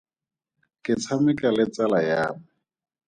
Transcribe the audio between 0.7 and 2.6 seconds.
Ke tshameka le tsala ya me.